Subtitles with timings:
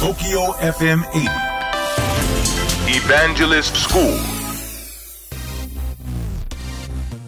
[0.00, 1.28] TOKYO FM 80
[2.88, 4.02] Evangelist School.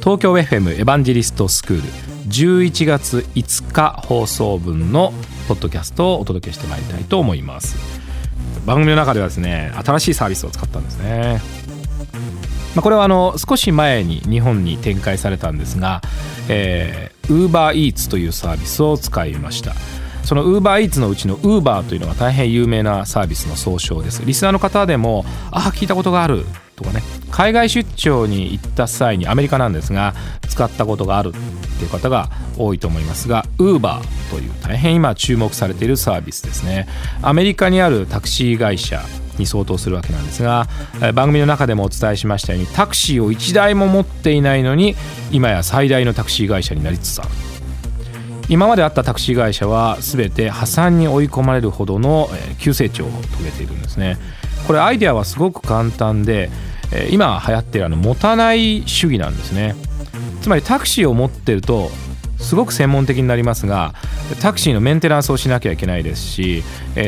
[0.00, 1.82] 東京 FM エヴァンジェリストスクール
[2.30, 5.12] 11月5日放送分の
[5.48, 7.76] ポッドキャストをお届けしてまいりたいと思います。
[8.64, 11.42] 番組の中ではですね新しいサービスを使ったんですね。
[12.74, 16.00] まあ、これはあの少し前に日本に展開されたんですが、
[16.48, 19.74] えー、UberEats というサービスを使いました
[20.32, 24.24] その UberEats のうちの Uber というのが大変有名なサービスの総称です。
[24.24, 27.02] リスナーの方でもああ聞いたことがあるとかね。
[27.30, 30.14] 海外出張に行った際にアメリカなんですが
[30.48, 36.88] 使ったことがあるっていう方が多いと思いますが Uber という大変今注目されているサービスですね。
[37.20, 39.02] アメリカにあるタクシー会社
[39.36, 40.66] に相当するわけなんですが
[41.14, 44.96] 番組の中でもお伝えしましたようにタクシーを1台も持っていないのに
[45.30, 47.51] 今や最大のタクシー会社になりつつある。
[48.52, 54.18] 今まであったタクシー会社は全て破産に追い込まれるほどの急成長を遂げているんですね。
[54.66, 56.50] これアイデアはすごく簡単で
[57.10, 59.74] 今流行っているあの持たない主義なんですね。
[60.42, 61.90] つまりタクシーを持ってると
[62.36, 63.94] すごく専門的になりますが
[64.42, 66.62] タクシーのメンテナンスをしなきゃいけないですし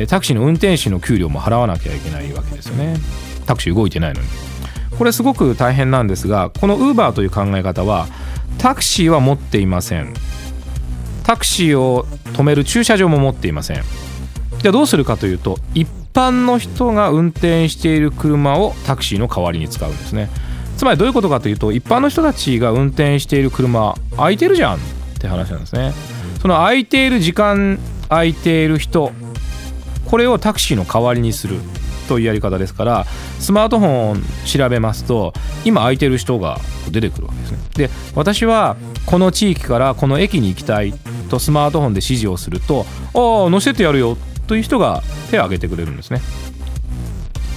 [0.08, 2.96] タクシーの運転手の給料も払わなきゃいけないわけですよね。
[3.44, 4.28] タクシー動いてないのに。
[4.96, 8.06] これすごく大変なんですがこの Uber という考え方は
[8.56, 10.14] タクシーは持っていません。
[11.24, 13.82] タクシーを止める駐車場も持っていません。
[14.58, 20.30] じゃあどうするかというと一般の人が運転している車をタクシーの代わりに使うんですね。
[20.76, 24.78] つまりどういうことかというと一般の人たちが運転している車空いてるじゃんっ
[25.18, 25.92] て話なんですね。
[26.40, 27.78] その空いている時間
[28.08, 29.12] 空いている人
[30.04, 31.56] これをタクシーの代わりにする。
[32.04, 33.06] というやり方ですから
[33.38, 34.16] スマートフォンを
[34.46, 35.32] 調べますと
[35.64, 36.58] 今空いてる人が
[36.90, 37.58] 出てくるわけですね。
[37.76, 40.94] で私はこの地域からこの駅に行きたい
[41.28, 44.16] とスマートフォンで指示をすると「ああ乗せてやるよ」
[44.46, 46.20] という人が手を挙げてくれるんですね。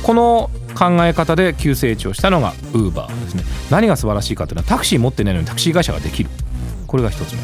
[0.04, 3.44] この考え方で急成長したのが Uber ですね。
[3.70, 6.30] 何が素晴らしいかというのはタクシー持ってないのにタクシー会社ができる。
[6.86, 7.40] これが1つ目。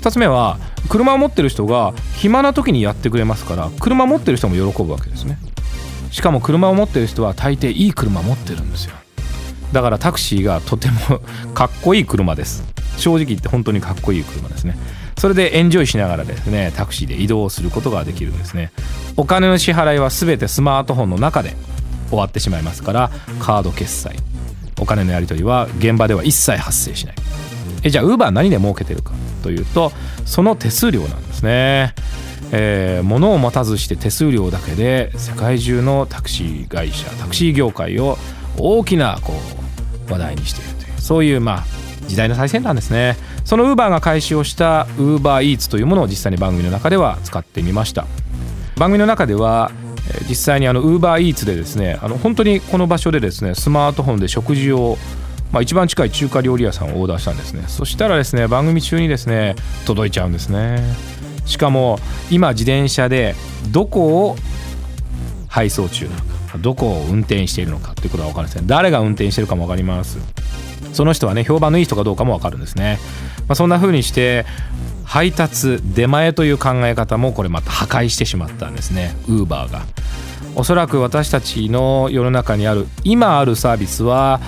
[0.00, 0.58] 2つ目は
[0.88, 5.38] 車を持ってる人が暇な時にやってくれますから車持ってる人も喜ぶわけですね。
[6.10, 8.94] しかも車を持ってる人は大抵いい車持ってるんですよ。
[9.72, 11.20] だからタクシーがとても
[11.54, 12.64] かっこいい車です。
[12.96, 14.78] 正直言って本当にかっこいい車ですね。
[15.18, 18.70] それでエンジョイしながらですねタクシーで移動することができるんですね。
[19.16, 21.56] お金の支払いは全てスマートフォンの中で
[22.08, 24.16] 終わってしまいますからカード決済。
[24.78, 27.16] お金のやり取りは現場では一切発生しない。
[27.82, 29.12] えじゃあウーバー何で儲けてるか
[29.42, 29.92] というと
[30.24, 31.94] その手数料なんですね。
[32.52, 38.18] えー、物を持たずして手数料だけで世界中のタクシー会社タクシー業界を
[38.58, 39.32] 大きなこ
[40.08, 41.64] う話題にしているというそういうまあ
[42.06, 43.16] 時代の最先端ですね。
[43.44, 48.06] そのウーバーが開始をしたウーバーイーツというものを実際に番組の中では使ってみました。
[48.76, 49.70] 番組の中では
[50.28, 54.96] 実際にあのウーバーイーツでですねあの本当にこの場所でですねスマートフォンで食事を
[55.52, 57.64] まあ、一番近い中華料理屋さんをオーダーしたんですね。
[57.68, 59.54] そしたらですね番組中にですね
[59.86, 60.82] 届いちゃうんですね。
[61.46, 61.98] しかも
[62.30, 63.34] 今自転車で
[63.70, 64.36] どこを
[65.48, 70.18] 配送中なのかどこを運転しているのかっていうことは分かるんですね誰が運転してるかも分かります。
[70.92, 72.98] その人はね評判のいい人かどうかも分かるんですね、
[73.48, 74.46] まあ、そんな風にして
[75.04, 79.14] 配達出前という考え方もこれまた破壊してしまったんですね。
[79.28, 79.82] ウーバーが。
[80.54, 84.40] おそらく私たちの世の中にある今あるサービスは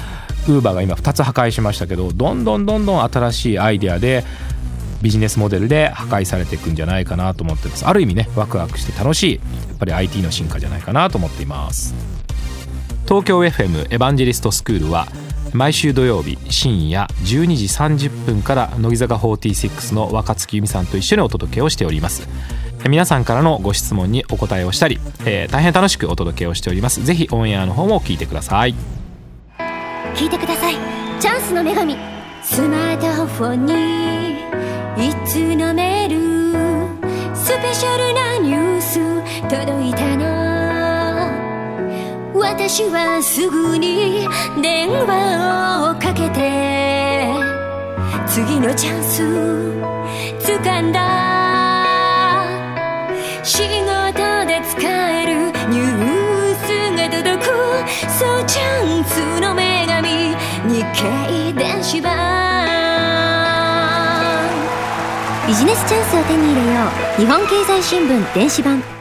[0.48, 4.25] ウーバーが今2つ破壊しましたけどどんどんどんどん新しいアイデアで
[5.03, 7.86] ビジネスモデルで破壊されていくんじゃないかなと思ってます。
[7.86, 9.41] ある意味ねワクワクして楽しいや
[9.75, 11.94] っぱり IT の進化じゃないかなと思っています。
[13.04, 15.06] 東京 FM エヴァンジェリストスクールは
[15.54, 17.64] 毎週土曜日深夜12時
[18.09, 22.28] 30分から乃木坂46の若月由美さんと一緒にお届けをしております。
[22.88, 27.04] 皆さんからのご質問にお答えをしたり、えー、大変楽しくお届けをしております。
[27.04, 28.75] ぜひオンエアの方も聞いてください。
[30.15, 30.75] 聞いてください。
[31.19, 31.97] チャンスの女神
[32.42, 34.18] スマートフォンに
[35.37, 36.16] のメール
[37.37, 38.99] スペシャルなニュース。
[39.43, 40.25] 届いたの。
[42.34, 44.27] 私はすぐに
[44.63, 47.28] 電話をかけて。
[48.27, 49.22] 次のチャンス。
[50.41, 50.97] 掴んだ。
[53.42, 57.51] 仕事で使えるニュースが届く。
[58.19, 60.34] そうチャンスの女神。
[60.72, 61.38] 日経
[65.48, 66.80] ビジネスチャンスを手に入れよ
[67.16, 67.21] う。
[67.22, 68.97] 日本経済新聞電子版。